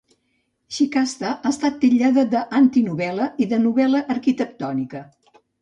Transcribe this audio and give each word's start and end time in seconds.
"Shikasta" 0.77 1.33
ha 1.33 1.51
estat 1.55 1.77
titllada 1.83 2.25
d'"antinovel·la" 2.33 3.29
i 3.47 3.51
de 3.55 3.63
"novel·la 3.67 4.05
arquitectònica". 4.19 5.05